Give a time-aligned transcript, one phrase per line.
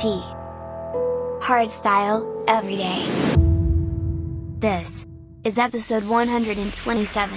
[0.00, 0.22] T.
[1.40, 3.04] Hardstyle, every day.
[4.60, 5.08] This
[5.42, 7.36] is episode 127.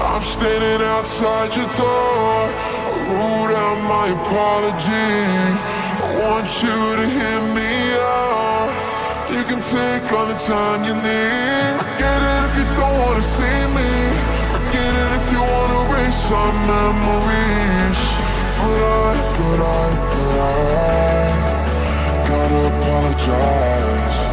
[0.00, 2.52] I'm standing outside your door.
[2.86, 5.73] I wrote out my apology.
[6.24, 8.72] I want you to hear me out.
[9.28, 11.76] You can take all the time you need.
[11.76, 13.92] I get it if you don't wanna see me.
[14.56, 18.00] I get it if you wanna erase our memories.
[18.56, 20.64] But I, but I, but I
[22.26, 24.23] gotta apologize.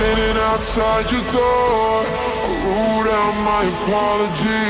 [0.00, 2.00] Standing outside your door.
[2.44, 4.68] I wrote out my apology.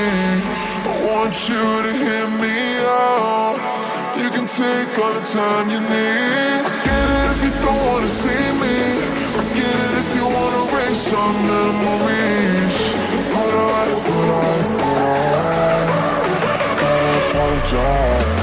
[0.91, 3.57] I want you to hear me out.
[4.21, 6.61] You can take all the time you need.
[6.67, 8.77] I get it if you don't wanna see me.
[9.41, 12.77] I get it if you wanna erase some memories.
[13.33, 15.77] But I, but I, but I
[16.83, 18.40] gotta apologize.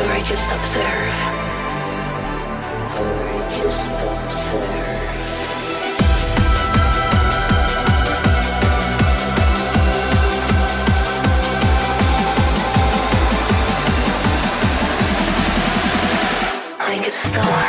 [0.00, 1.14] I just observe.
[2.90, 4.78] I just observe.
[16.78, 17.68] Like a star.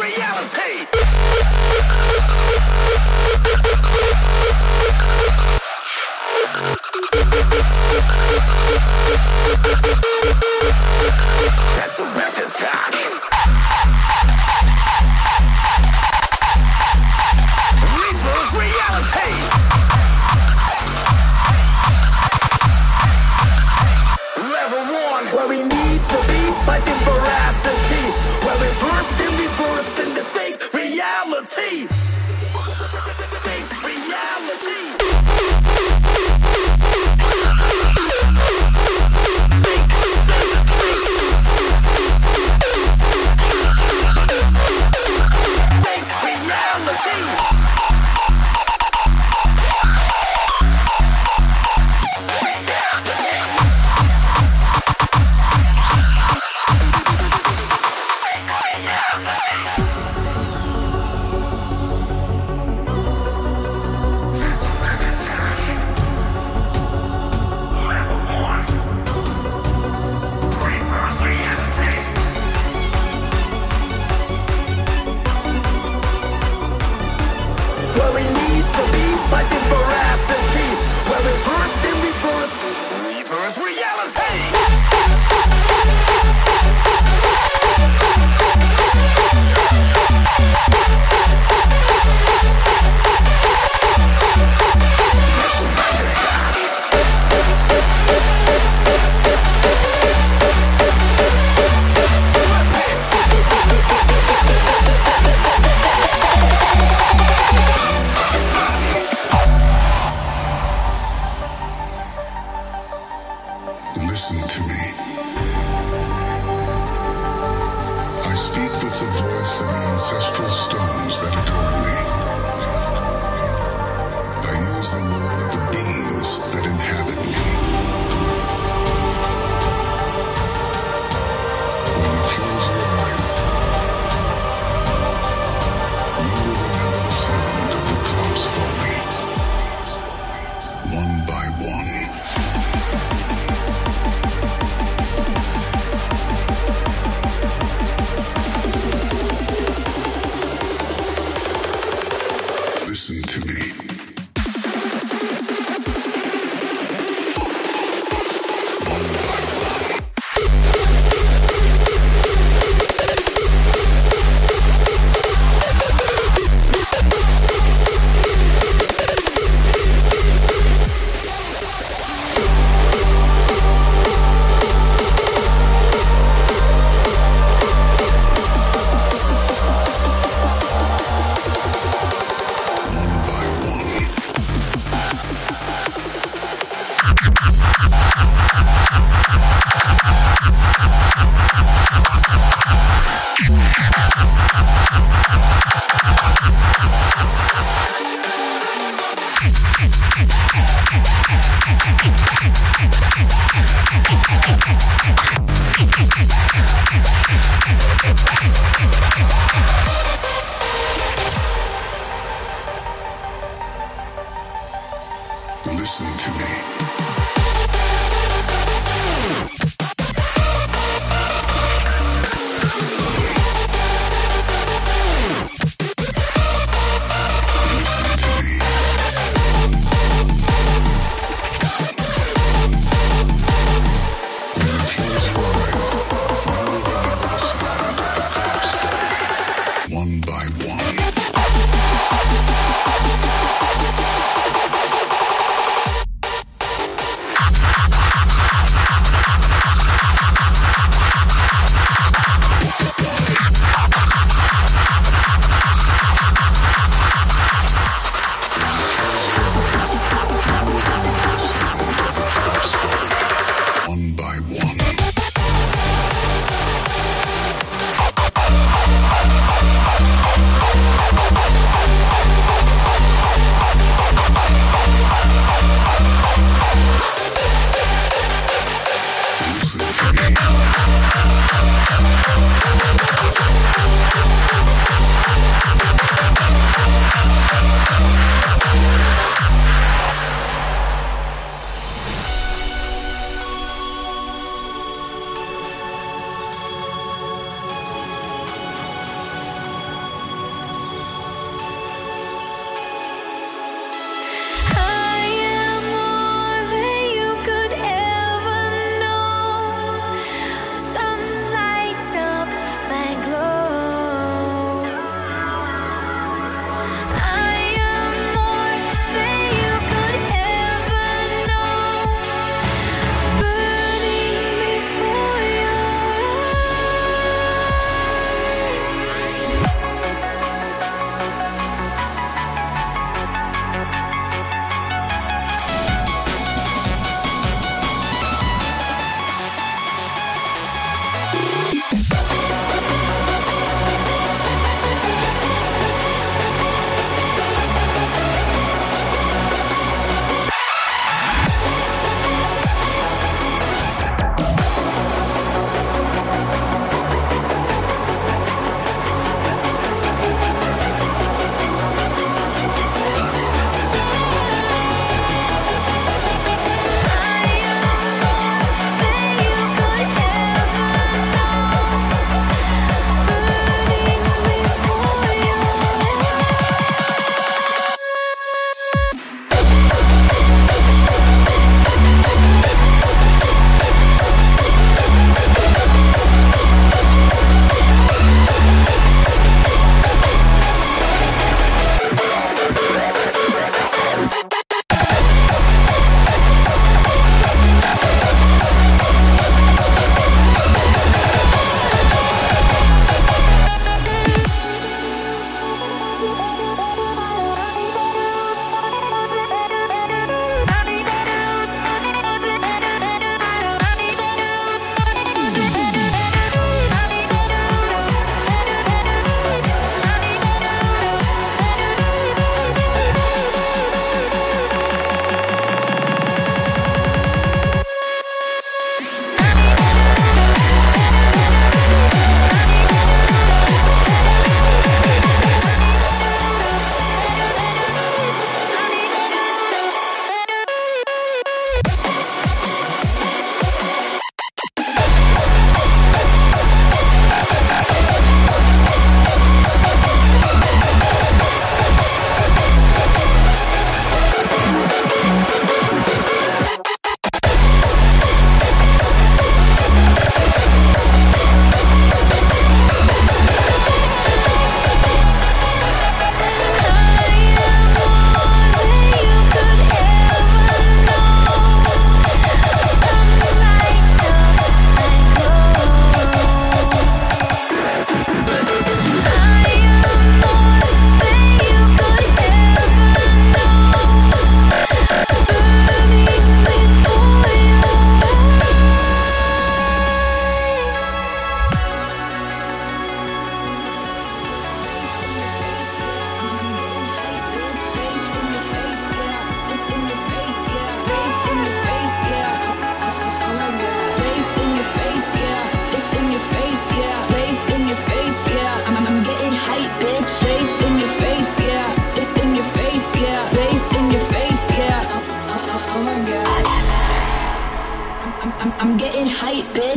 [0.00, 0.86] reality.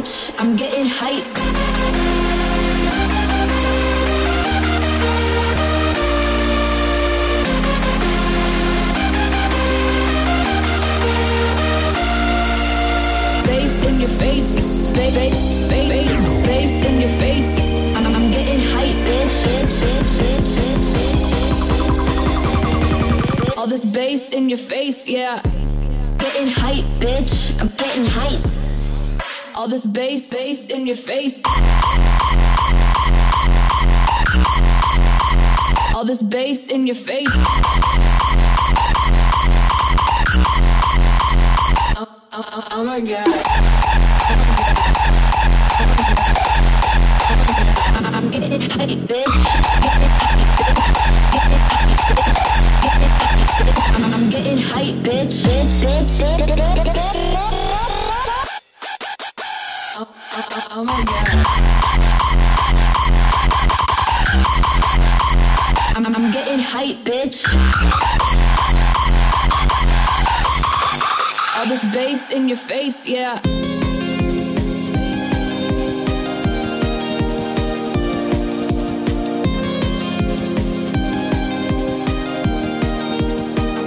[0.06, 0.34] Bitch.
[0.39, 1.26] I'm getting hype.
[13.46, 14.60] Bass in your face,
[14.94, 15.30] baby,
[15.70, 16.10] baby,
[16.86, 17.60] in your face.
[17.96, 18.62] I'm, getting
[19.06, 19.36] bitch.
[23.58, 25.41] All this bass in your face, yeah.
[26.18, 27.60] Getting hype, bitch.
[27.60, 28.64] I'm getting hype.
[29.65, 31.41] All this bass, bass in your face.
[35.95, 37.28] All this bass in your face.
[41.97, 43.74] Oh, oh, oh, my god.
[73.08, 73.39] Yeah.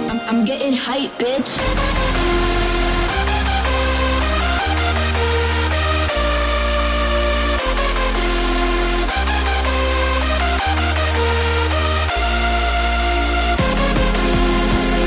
[0.09, 1.59] I'm, I'm getting hype, bitch.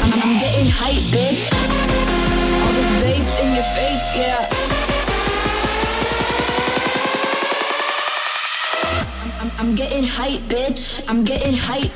[0.03, 1.62] I'm, I'm getting hype, bitch.
[4.14, 4.51] Yeah.
[10.22, 11.02] Hype, bitch.
[11.08, 11.90] I'm getting hype.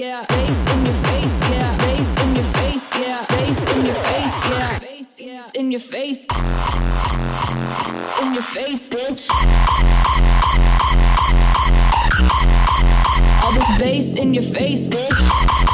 [0.00, 0.24] Yeah.
[0.28, 1.76] Bass in your face, yeah.
[1.76, 3.26] Bass in your face, yeah.
[3.28, 4.78] Bass in your face, yeah.
[4.78, 5.18] Bass.
[5.54, 6.26] In your face.
[8.22, 9.28] In your face, bitch.
[13.42, 15.69] All this bass in your face, bitch.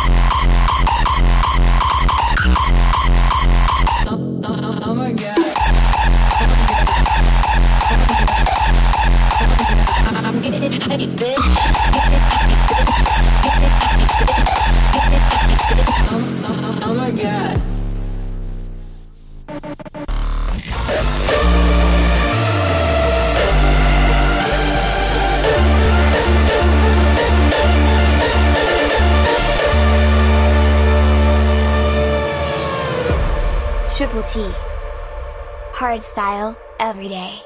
[36.03, 37.43] style, every day.